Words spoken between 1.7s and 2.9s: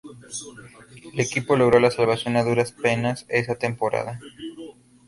la salvación a duras